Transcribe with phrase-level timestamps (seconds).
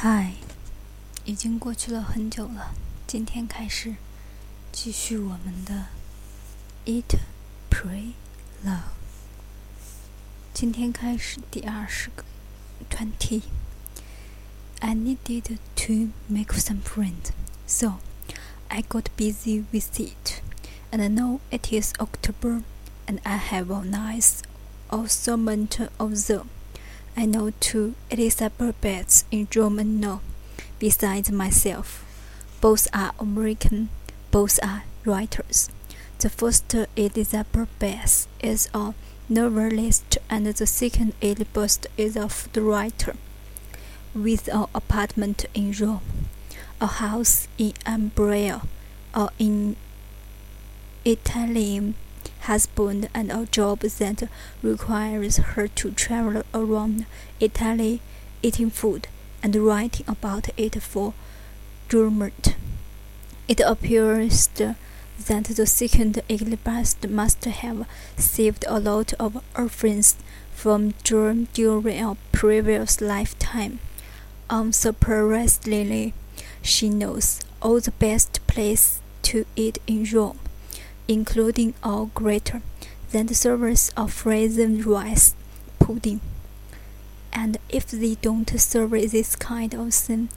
[0.00, 0.34] 嗨，
[1.24, 2.74] 已经过去了很久了。
[3.06, 3.96] 今天开始，
[4.72, 5.86] 继续我们的
[6.84, 7.18] Eat,
[7.70, 8.12] Pray,
[8.64, 8.92] Love。
[10.52, 12.24] 今天开始第二十个
[12.90, 17.30] Twenty。I needed to make some friends,
[17.66, 17.94] so
[18.68, 20.42] I got busy with it.
[20.90, 22.62] And now it is October,
[23.06, 24.42] and I have a nice
[24.88, 26.48] assortment of them.
[27.15, 30.21] I know two Elizabeth Betts in German now,
[30.79, 32.05] besides myself.
[32.61, 33.89] Both are American,
[34.31, 35.69] both are writers.
[36.19, 38.93] The first Elizabeth Betts is a
[39.27, 43.15] novelist and the second Elizabeth is a food writer.
[44.13, 46.01] With an apartment in Rome,
[46.79, 48.61] a house in Umbria,
[49.13, 49.75] or in
[51.03, 51.95] Italian
[52.41, 54.29] husband and a job that
[54.61, 57.05] requires her to travel around
[57.39, 58.01] Italy
[58.41, 59.07] eating food
[59.43, 61.13] and writing about it for
[61.89, 62.33] Germany.
[63.47, 64.75] It appears that
[65.27, 67.85] the second Elizabeth must have
[68.17, 70.15] saved a lot of orphans
[70.53, 73.79] from germ during a previous lifetime.
[74.49, 76.13] Um, Unsurprisingly,
[76.61, 80.39] she knows all the best places to eat in Rome
[81.07, 82.61] including all greater
[83.11, 85.35] than the service of frozen rice
[85.79, 86.21] pudding.
[87.33, 90.29] And if they don't serve this kind of thing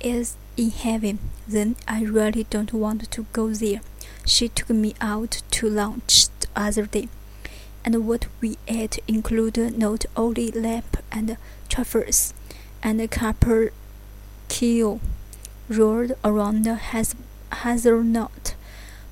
[0.00, 3.80] is in heaven, then I really don't want to go there.
[4.24, 7.08] She took me out to lunch the other day,
[7.84, 11.36] and what we ate included not only lamb and
[11.68, 12.34] truffles
[12.82, 15.00] and capercaillie
[15.68, 16.76] rolled around the
[17.62, 18.54] hazelnut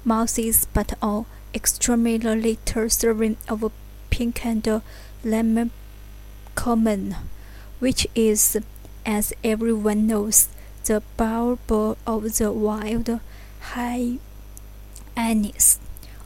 [0.09, 3.70] mouses but all extremely serving of
[4.11, 4.67] pink and
[5.23, 5.70] lemon
[6.55, 7.14] common,
[7.78, 8.56] which is,
[9.05, 10.48] as everyone knows,
[10.84, 13.20] the Bible of the wild
[13.61, 14.19] high
[15.17, 15.79] hyenas.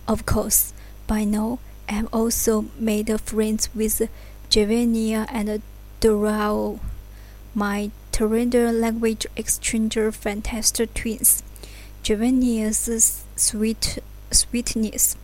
[0.06, 0.72] Of course,
[1.06, 4.08] by now I've also made friends with
[4.48, 5.62] Giovanni and
[6.00, 6.80] Dario,
[7.54, 11.42] my Tyrrell language exchanger fantastic twins.
[12.02, 13.98] Giovanni's sweet
[14.30, 15.16] sweetness,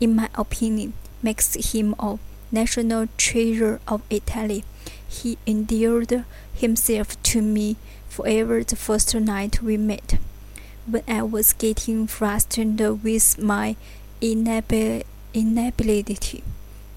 [0.00, 2.18] in my opinion, makes him a
[2.52, 4.64] national treasure of Italy.
[5.08, 6.24] He endeared
[6.54, 7.76] himself to me
[8.08, 10.18] forever the first night we met.
[10.86, 13.76] When I was getting frustrated with my
[14.22, 15.04] inability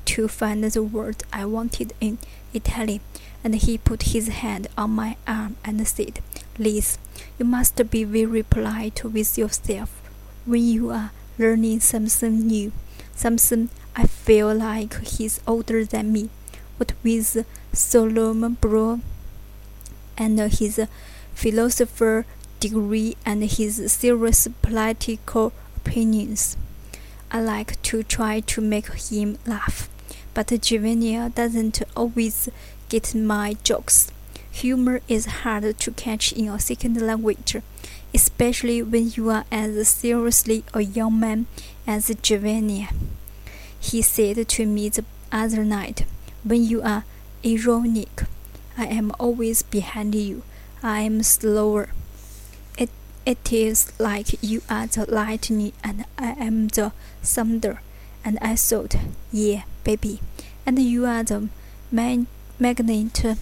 [0.06, 2.20] to find the word I wanted in
[2.54, 3.02] Italian,
[3.44, 6.20] and he put his hand on my arm and said,
[6.58, 6.98] Liz,
[7.38, 9.99] you must be very polite with yourself
[10.46, 12.72] when you are learning something new,
[13.16, 16.30] something I feel like he's older than me.
[16.78, 19.04] What with Solomon Brown
[20.18, 20.80] and his
[21.34, 22.26] philosopher
[22.60, 26.58] degree and his serious political opinions.
[27.32, 29.90] I like to try to make him laugh,
[30.34, 32.50] but Giovanni doesn't always
[32.90, 34.12] get my jokes.
[34.52, 37.56] Humor is hard to catch in a second language
[38.14, 41.48] especially when you are as seriously a young man
[41.86, 42.88] as Giovanni.
[43.80, 46.06] He said to me the other night,
[46.44, 47.06] When you are
[47.46, 48.24] ironic,
[48.78, 50.44] I am always behind you.
[50.82, 51.90] I am slower.
[52.78, 52.90] It,
[53.26, 57.82] it is like you are the lightning and I am the thunder.
[58.24, 58.96] And I thought,
[59.32, 60.20] yeah, baby.
[60.66, 61.50] And you are the
[61.92, 62.28] man
[62.60, 63.38] magnet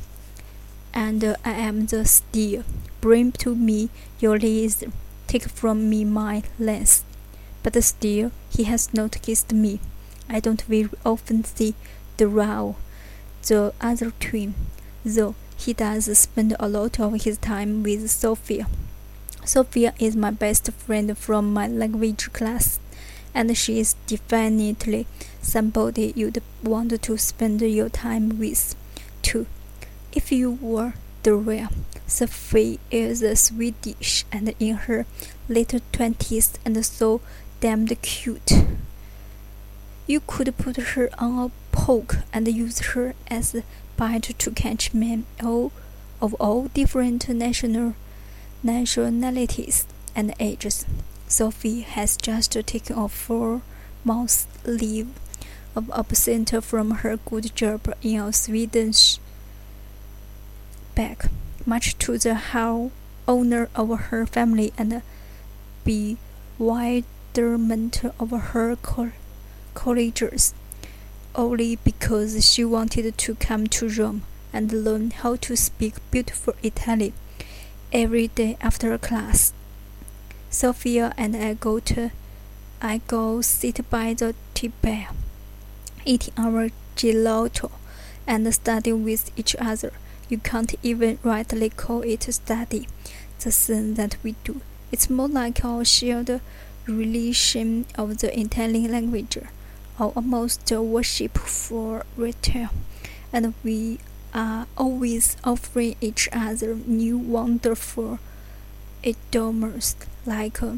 [0.98, 2.64] and I am the steel.
[3.02, 4.84] Bring to me your leaves,
[5.28, 7.04] take from me my lance.
[7.62, 9.80] But still he has not kissed me.
[10.28, 11.76] I don't very often see
[12.18, 12.78] the row,
[13.46, 14.56] the other twin,
[15.06, 18.68] though he does spend a lot of his time with Sophia.
[19.46, 22.80] Sophia is my best friend from my language class,
[23.36, 25.06] and she is definitely
[25.44, 28.76] somebody you'd want to spend your time with,
[29.22, 29.46] too.
[30.18, 31.70] If you were the real
[32.08, 35.06] Sophie is a Swedish and in her
[35.48, 37.22] late twenties and so
[37.60, 38.52] damned cute.
[40.08, 43.62] You could put her on a poke and use her as a
[43.96, 45.72] bait to catch men all
[46.20, 47.94] of all different national
[48.64, 49.86] nationalities
[50.16, 50.84] and ages.
[51.28, 53.62] Sophie has just taken a four
[54.04, 55.10] months leave
[55.76, 59.20] of absence from her good job in a Swedish
[60.98, 61.30] back,
[61.66, 62.92] much to the how
[63.28, 65.04] honor of her family and
[65.86, 69.12] bewilderment of her co
[69.76, 70.56] colleagues,
[71.36, 77.14] only because she wanted to come to Rome and learn how to speak beautiful Italian.
[77.94, 79.54] every day after class.
[80.50, 82.12] Sophia and I go to
[82.82, 85.08] I go sit by the table,
[86.06, 87.72] eating our gelato
[88.28, 89.94] and studying with each other.
[90.30, 92.88] You can't even rightly call it study,
[93.40, 94.62] the thing that we do.
[94.92, 96.42] It's more like our shared
[96.86, 99.38] relation of the Italian language,
[100.00, 102.70] or almost worship for retail,
[103.32, 104.00] and we
[104.34, 108.20] are always offering each other new wonderful
[109.04, 109.96] idioms
[110.26, 110.74] like uh,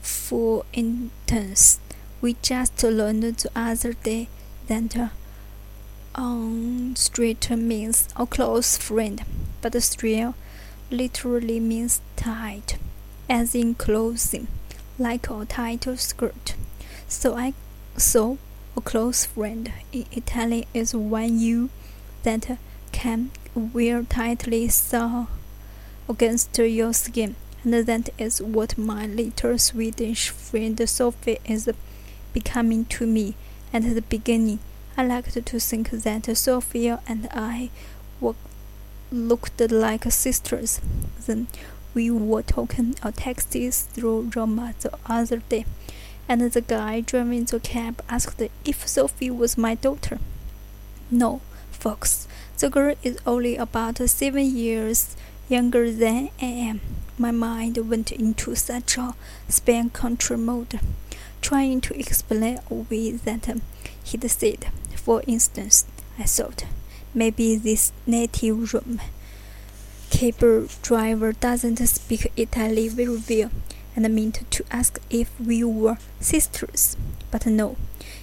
[0.00, 1.78] for instance
[2.20, 4.28] we just learned the other day
[4.68, 5.08] that uh,
[6.16, 9.24] on street means a close friend
[9.60, 10.32] but street
[10.90, 12.78] literally means tight
[13.28, 14.48] as in clothing
[14.98, 16.54] like a tight skirt
[17.06, 17.52] so i
[17.96, 18.38] so
[18.76, 21.70] a close friend in italian is one you
[22.22, 22.58] that
[22.92, 25.28] can wear tightly sew
[26.08, 27.36] against your skin.
[27.62, 31.68] And that is what my little Swedish friend Sophie is
[32.32, 33.34] becoming to me.
[33.72, 34.60] At the beginning,
[34.98, 37.68] I liked to think that Sophia and I
[38.18, 38.34] were,
[39.12, 40.80] looked like sisters.
[41.26, 41.48] Then
[41.92, 45.66] we were talking on taxis through Roma the other day,
[46.28, 50.18] and the guy driving the cab asked if Sophie was my daughter.
[51.10, 52.26] No, Fox.
[52.58, 55.14] The girl is only about seven years
[55.48, 56.80] younger than I am.
[57.18, 59.14] My mind went into such a
[59.48, 60.80] span control mode,
[61.42, 63.60] trying to explain away that
[64.04, 64.66] he'd said.
[65.06, 65.86] For instance,
[66.18, 66.64] I thought
[67.14, 69.00] maybe this native room
[70.10, 73.52] cable driver doesn't speak Italian very well
[73.94, 76.96] and meant to ask if we were sisters.
[77.30, 77.76] But no,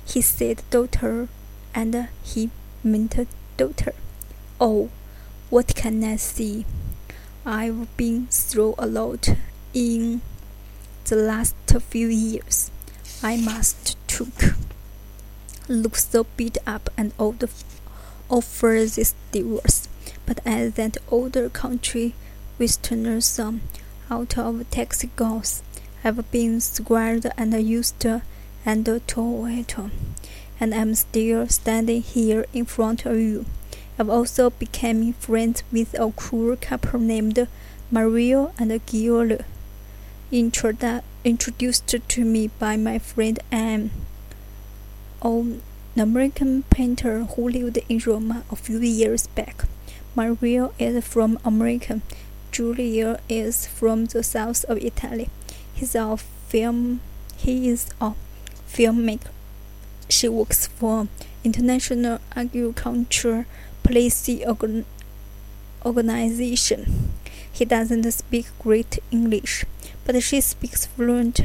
[0.05, 1.29] he said daughter
[1.73, 2.49] and he
[2.83, 3.15] meant
[3.55, 3.93] daughter.
[4.59, 4.89] Oh,
[5.49, 6.65] what can I see?
[7.45, 9.29] I've been through a lot
[9.73, 10.19] in
[11.05, 12.71] the last few years.
[13.23, 14.55] I must took
[15.67, 17.43] look so beat up and old
[18.29, 19.87] offer this divorce.
[20.25, 22.15] But as that older country
[22.59, 23.61] westerner son
[24.09, 25.61] um, out of taxi goes,
[26.03, 28.05] I've been squared and used
[28.65, 29.91] and toiled
[30.59, 33.45] and I'm still standing here in front of you.
[33.99, 37.47] I've also become friends with a cool couple named
[37.91, 39.43] Mario and Giulio,
[41.23, 43.91] introduced to me by my friend Anne,
[45.23, 45.61] an
[45.95, 49.63] American painter who lived in Roma a few years back.
[50.15, 52.01] Mario is from America.
[52.51, 55.29] Giulio is from the south of Italy.
[55.73, 56.99] He's a film.
[57.37, 58.13] He is a
[58.69, 59.31] filmmaker.
[60.09, 61.07] She works for
[61.43, 63.45] International Agriculture
[63.83, 64.85] Policy Organ
[65.85, 67.13] Organization.
[67.51, 69.63] He doesn't speak great English,
[70.05, 71.41] but she speaks fluent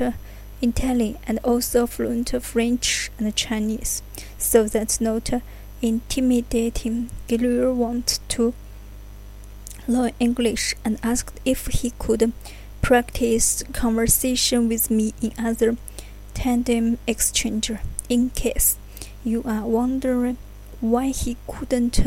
[0.61, 4.03] Italian and also fluent French and Chinese,
[4.39, 5.31] so that's not
[5.81, 7.11] intimidating.
[7.29, 8.55] Giulio wanted to
[9.87, 12.33] learn English and asked if he could
[12.83, 15.77] practice conversation with me in other
[16.35, 17.71] tandem exchange
[18.09, 18.77] in case
[19.25, 20.37] you are wondering
[20.81, 22.01] why he couldn't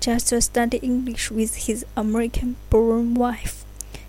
[0.00, 3.64] just study English with his American born wife.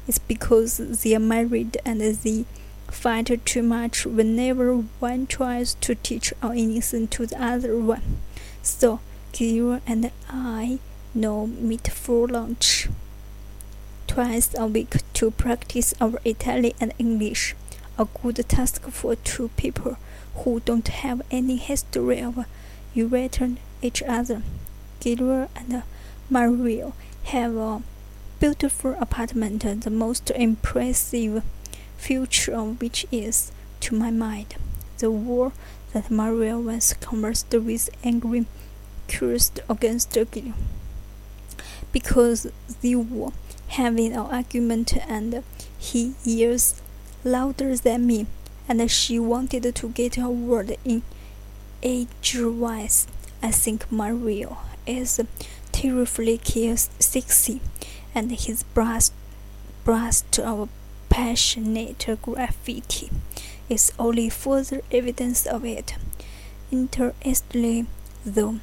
[0.07, 2.45] It's because they are married and they
[2.89, 8.17] fight too much whenever one tries to teach or anything to the other one.
[8.61, 8.99] So,
[9.33, 10.79] Kira and I
[11.13, 12.87] now meet for lunch
[14.07, 17.55] twice a week to practice our Italian and English.
[17.99, 19.97] A good task for two people
[20.35, 22.45] who don't have any history of
[22.95, 24.41] irritating each other.
[24.99, 25.83] Giulio and
[26.29, 26.93] Mario
[27.25, 27.81] have a
[28.39, 31.43] beautiful apartment, the most impressive
[31.97, 33.51] feature of which is,
[33.81, 34.55] to my mind,
[34.99, 35.51] the war
[35.93, 38.45] that Mario once conversed with angry
[39.07, 40.53] cursed against Giulio.
[41.91, 42.51] Because
[42.81, 43.31] they were
[43.69, 45.43] having an argument and
[45.77, 46.81] he yells
[47.23, 48.27] louder than me
[48.67, 51.03] and she wanted to get a word in
[51.81, 53.07] edgewise.
[53.41, 55.19] I think Mario is
[55.71, 56.39] terribly
[56.99, 57.61] sexy,
[58.15, 59.13] and his burst,
[59.83, 60.69] burst of
[61.17, 63.09] passionate graffiti.
[63.69, 65.95] Is only further evidence of it.
[66.71, 67.87] Interestingly,
[68.23, 68.59] though,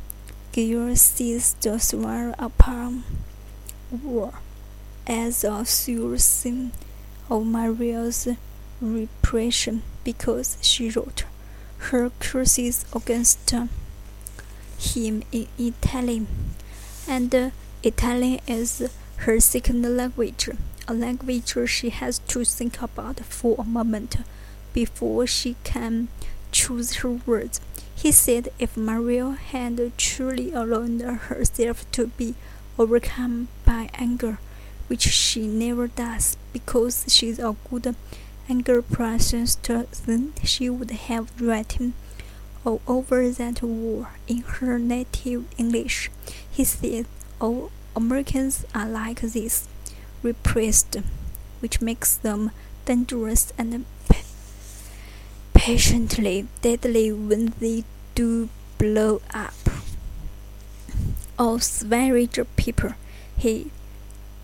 [0.53, 3.03] Giulio sees the swear upon
[3.91, 4.35] war
[5.05, 6.71] as a sign
[7.29, 8.29] of Maria's
[8.81, 11.25] repression because she wrote
[11.91, 16.29] her curses against him in Italian,
[17.09, 18.89] and Italian is
[19.27, 20.49] her second language,
[20.87, 24.17] a language she has to think about for a moment
[24.73, 26.09] before she can
[26.53, 27.61] choose her words.
[27.95, 32.35] He said if Maria had truly allowed herself to be
[32.79, 34.39] overcome by anger,
[34.89, 37.95] which she never does because she's a good
[38.49, 41.95] anger processor, then she would have written
[42.65, 46.11] all over that war in her native English.
[46.51, 47.07] He said
[47.41, 49.69] all Americans are like this,
[50.25, 50.97] repressed,
[51.61, 52.51] which makes them
[52.87, 53.85] dangerous and
[55.53, 59.55] patiently deadly when they do blow up.
[61.39, 62.95] All savage people,
[63.37, 63.71] he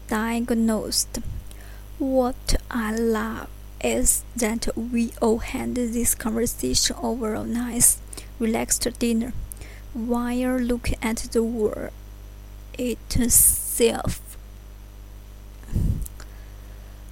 [0.08, 1.18] diagnosed.
[1.98, 3.48] What I love
[3.82, 7.98] is that we all had this conversation over a nice,
[8.38, 9.32] relaxed dinner,
[9.94, 11.90] while looking at the world
[12.78, 14.29] itself.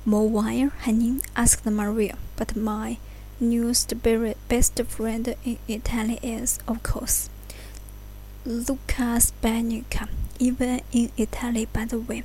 [0.09, 1.21] More wine, honey?
[1.37, 2.17] asked Maria.
[2.37, 2.97] But my
[3.39, 7.29] newest best friend in Italy is, of course,
[8.47, 10.09] Luca Spanica.
[10.39, 12.23] Even in Italy, by the way,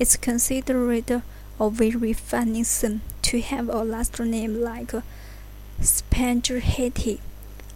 [0.00, 1.22] it's considered
[1.60, 4.92] a very funny thing to have a last name like
[5.80, 7.20] Spaghetti.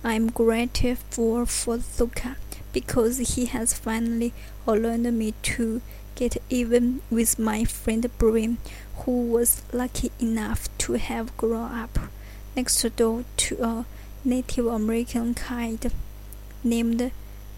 [0.03, 2.37] I'm grateful for Luca
[2.73, 4.33] because he has finally
[4.67, 5.81] allowed me to
[6.17, 8.59] get even with my friend Brim,
[8.99, 11.99] who was lucky enough to have grown up
[12.57, 13.87] next door to a
[14.25, 15.93] Native American kid
[16.63, 17.11] named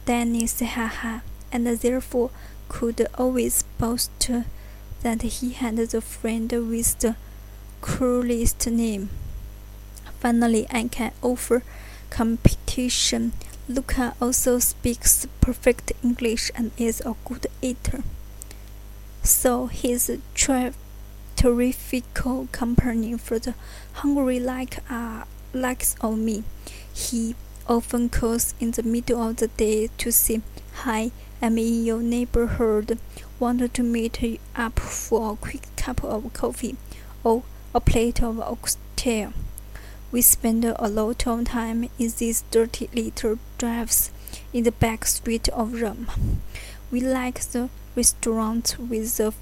[0.05, 1.21] Dennis Haha,
[1.53, 2.31] and therefore
[2.69, 4.31] could always boast
[5.03, 7.17] that he had the friend with the
[7.81, 9.11] coolest name.
[10.19, 11.63] Finally, I can offer
[12.11, 13.33] competition.
[13.69, 18.03] Luca also speaks perfect English and is a good eater.
[19.23, 20.73] So he's tri-
[21.37, 23.55] terrific company for the
[23.93, 26.43] hungry like uh, likes of me.
[26.93, 27.37] He
[27.69, 30.41] often calls in the middle of the day to say,
[30.83, 31.11] Hi,
[31.43, 32.99] I'm in your neighborhood.
[33.39, 36.77] Want to meet up for a quick cup of coffee
[37.23, 37.43] or
[37.75, 39.33] a plate of oxtail.
[40.11, 44.11] We spend a lot of time in these dirty little drives
[44.53, 46.09] in the back street of Rome.
[46.91, 49.35] We like the restaurant with the,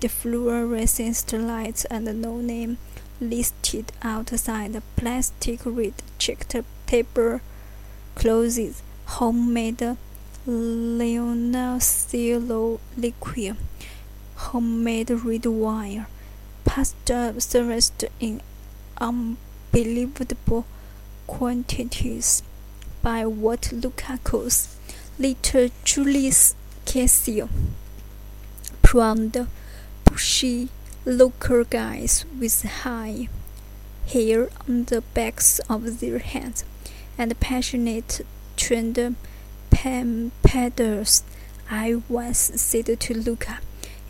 [0.00, 2.78] the fluorescent lights and the no name
[3.20, 6.54] listed outside the plastic red checked
[6.86, 7.40] paper
[8.14, 9.96] clothes, homemade
[10.46, 11.78] Leonardo
[12.96, 13.56] liquor,
[14.36, 16.06] homemade red wine,
[16.64, 18.40] pasta serviced in
[18.98, 20.64] unbelievable
[21.26, 22.42] quantities
[23.02, 23.72] by what
[24.24, 24.76] calls
[25.18, 27.48] little Julius Caesar.
[28.82, 29.46] The
[30.16, 30.70] bushy
[31.04, 33.28] local guys with high
[34.06, 36.64] hair on the backs of their heads
[37.18, 38.22] and passionate
[38.56, 39.14] trained
[39.70, 41.22] peddlers,
[41.70, 43.58] I once said to Luca,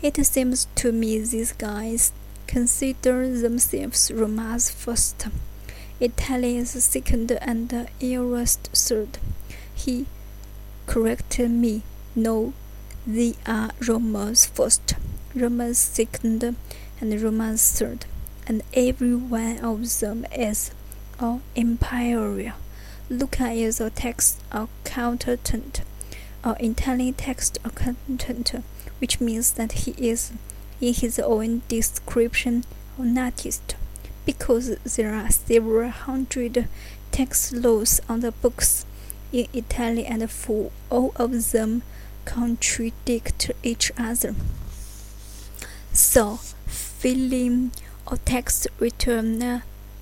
[0.01, 2.13] it seems to me these guys
[2.47, 5.27] consider themselves Roma's first,
[5.99, 9.17] Italian's second, and Euro's third.
[9.75, 10.05] He
[10.85, 11.81] corrected me.
[12.15, 12.53] No,
[13.05, 14.95] they are Roma's first,
[15.35, 16.55] Roma's second,
[16.99, 18.05] and Roma's third,
[18.47, 20.71] and every one of them is
[21.19, 22.53] an imperial.
[23.09, 25.81] Luca is a tax accountant,
[26.43, 28.63] an Italian tax accountant,
[28.99, 30.31] which means that he is,
[30.81, 32.63] in his own description,
[32.97, 33.75] an artist.
[34.25, 36.67] Because there are several hundred
[37.11, 38.85] tax laws on the books
[39.31, 41.83] in Italy, and for all of them
[42.25, 44.35] contradict each other.
[45.97, 46.35] So,
[46.67, 47.71] filling
[48.05, 49.61] a tax return uh,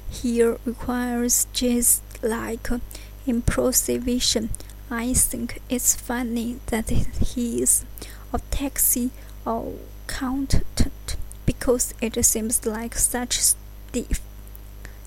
[0.09, 2.79] here requires just like uh,
[3.25, 4.49] improvisation.
[4.91, 7.85] I think it's funny that he is
[8.33, 9.11] a taxi
[9.45, 14.19] accountant because it seems like such stiff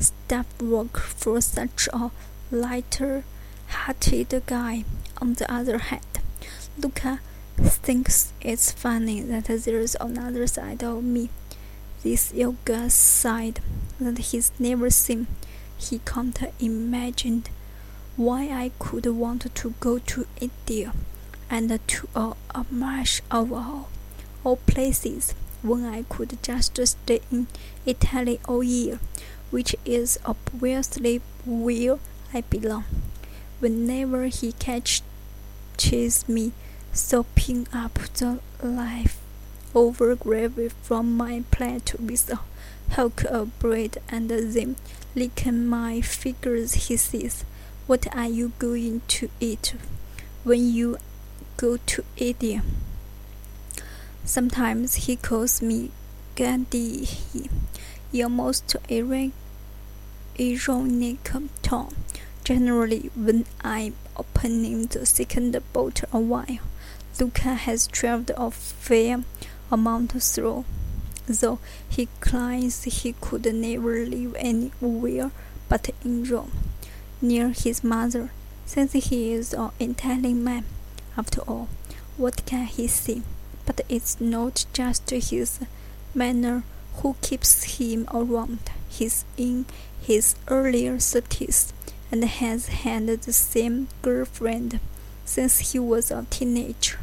[0.01, 2.11] stuff work for such a
[2.51, 3.25] lighter
[3.69, 4.85] hearted guy.
[5.21, 6.21] On the other hand,
[6.79, 7.21] Luca
[7.59, 11.29] thinks it's funny that there's another side of me,
[12.03, 13.61] this yoga side
[13.99, 15.27] that he's never seen.
[15.77, 17.45] He can't imagine
[18.17, 20.93] why I could want to go to India
[21.51, 23.89] and to a, a marsh of all,
[24.45, 27.49] all places when I could just stay in
[27.85, 29.01] Italy all year,
[29.51, 31.99] which is obviously where
[32.33, 32.85] I belong.
[33.59, 35.03] Whenever he catches
[36.29, 36.53] me
[36.93, 39.19] sopping up the life
[39.75, 42.41] over gravy from my plate with a
[42.95, 44.77] hunk of bread and then
[45.15, 47.45] licking my fingers, he says,
[47.87, 49.75] What are you going to eat
[50.45, 50.97] when you
[51.57, 52.63] go to India?
[54.25, 55.91] Sometimes he calls me
[56.35, 57.51] Gandhi, he,
[58.23, 58.77] almost
[60.41, 61.19] ironic
[61.63, 61.95] tone.
[62.45, 66.61] Generally, when I'm opening the second bottle of wine,
[67.21, 69.25] Luca has traveled a fair
[69.71, 70.65] amount through,
[71.27, 71.59] though
[71.89, 75.31] he claims he could never live anywhere
[75.69, 76.53] but in Rome,
[77.21, 78.31] near his mother,
[78.67, 80.65] since he is an Italian man.
[81.17, 81.69] After all,
[82.17, 83.23] what can he see?
[83.67, 85.61] But it's not just his
[86.15, 86.63] manner
[86.97, 88.71] who keeps him around.
[88.89, 89.67] He's in
[90.01, 91.73] his earlier thirties
[92.11, 94.81] and has had the same girlfriend
[95.25, 96.99] since he was a teenager.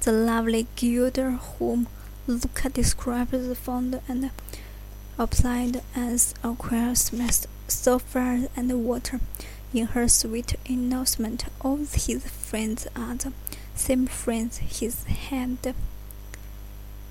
[0.00, 1.88] The lovely Gilda whom
[2.26, 4.30] Luca describes fond and
[5.18, 9.20] applied as a Christmas so fire and water.
[9.72, 13.32] In her sweet announcement, all his friends are the
[13.74, 15.74] same friends he's had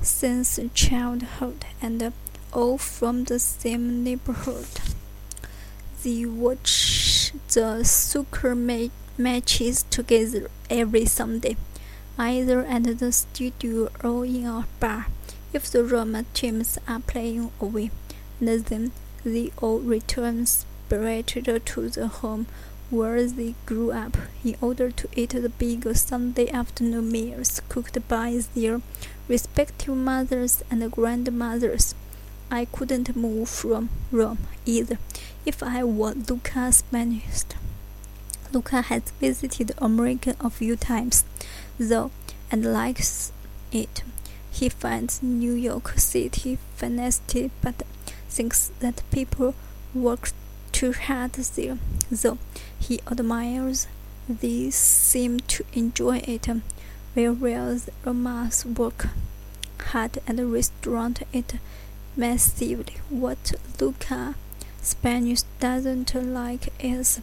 [0.02, 2.14] since childhood and
[2.54, 4.68] all from the same neighborhood.
[6.04, 11.56] They watch the soccer ma matches together every Sunday,
[12.18, 15.08] either at the studio or in a bar.
[15.54, 17.92] If the Roma teams are playing away,
[18.42, 18.92] then
[19.24, 22.48] they all return spirited to the home
[22.90, 28.42] where they grew up in order to eat the big Sunday afternoon meals cooked by
[28.54, 28.82] their
[29.30, 31.96] respective mothers and grandmothers.
[32.52, 34.98] I couldn't move from Rome either
[35.46, 37.44] if I were Luca's Spanish.
[38.52, 41.26] Luca has visited America a few times,
[41.80, 42.12] though,
[42.52, 43.32] and likes
[43.72, 44.04] it.
[44.52, 47.82] He finds New York City fantastic, but
[48.30, 49.56] thinks that people
[49.94, 50.30] work
[50.72, 51.78] too hard there,
[52.12, 52.38] though
[52.80, 53.88] he admires
[54.30, 56.48] they seem to enjoy it,
[57.16, 59.08] whereas Roma's work
[59.88, 61.56] hard and restaurant it
[62.16, 62.98] massively.
[63.10, 64.36] What Luca
[64.82, 67.22] Spanish doesn't like is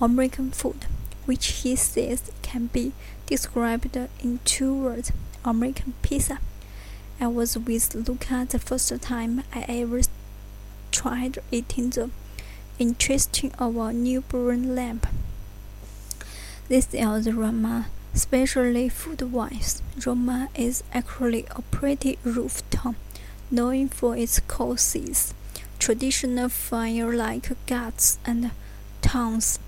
[0.00, 0.86] American food,
[1.26, 2.92] which he says can be
[3.26, 5.12] described in two words
[5.44, 6.38] American pizza.
[7.20, 10.00] I was with Luca the first time I ever
[10.90, 12.10] tried eating the
[12.78, 15.02] interesting of a newborn lamb.
[16.68, 19.82] This is Roma, especially food-wise.
[20.04, 22.96] Roma is actually a pretty rough town,
[23.52, 25.34] known for its courses,
[25.78, 28.50] traditional fire-like guts and
[29.02, 29.58] tongues.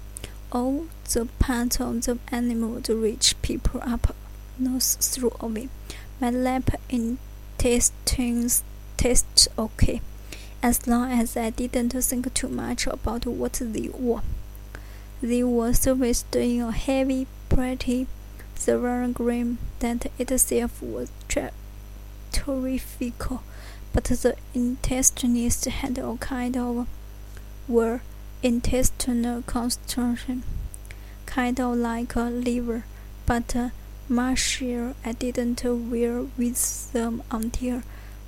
[0.51, 4.17] All the parts of the animal the people up
[4.59, 5.69] nose through away.
[6.21, 8.63] My lamb intestines
[8.97, 10.01] taste okay
[10.63, 14.23] as long as I didn't think too much about what they were.
[15.21, 18.07] They were serviced in a heavy, pretty
[18.55, 21.11] silver green that itself was
[22.33, 23.23] terrific,
[23.95, 26.87] but the intestines had all kind of
[27.69, 28.01] were
[28.43, 30.43] intestinal construction,
[31.27, 32.85] kind of like a liver,
[33.25, 33.71] but uh,
[34.11, 34.95] mushier.
[35.05, 37.83] I didn't wear with them until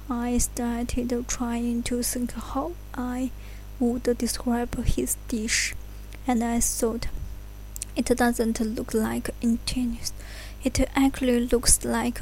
[0.08, 3.32] I started trying to think how I
[3.80, 5.74] would describe his dish,
[6.28, 7.08] and I thought
[7.96, 10.12] it doesn't look like intestines,
[10.62, 12.20] It actually looks like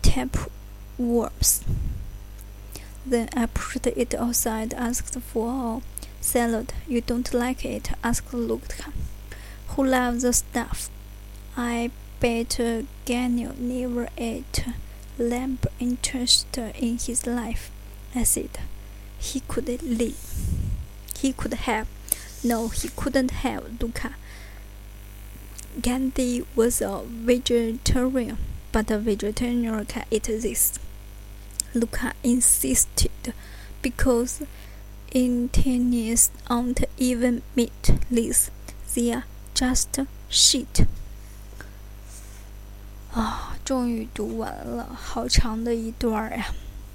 [0.00, 1.64] tapeworms.
[3.06, 5.82] Then I pushed it outside, asked for
[6.20, 6.72] salad.
[6.86, 7.90] You don't like it?
[8.04, 8.92] asked Luca,
[9.68, 10.90] who loves the stuff.
[11.56, 12.60] I bet
[13.04, 14.64] Daniel never ate
[15.18, 17.70] lamb interest in his life.
[18.14, 18.50] I said,
[19.18, 20.18] he could live.
[21.18, 21.88] He could have.
[22.44, 24.14] No, he couldn't have, Luca.
[25.80, 28.38] Gandhi was a vegetarian,
[28.72, 30.78] but a vegetarian can eat this.
[31.77, 33.33] Luca insisted
[33.81, 34.45] because
[35.11, 38.49] Indians aren't even meatless,
[38.93, 40.85] they are just shit.
[43.11, 46.47] 啊，终于读完了，好长的一段呀！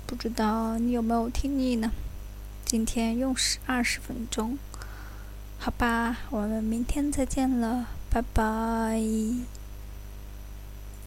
[0.07, 1.92] 不知道你有没有听腻呢？
[2.64, 4.59] 今天用时二十分钟，
[5.59, 9.01] 好吧，我们明天再见了，拜拜。